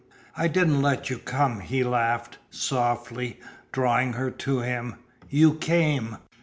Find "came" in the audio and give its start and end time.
5.53-6.17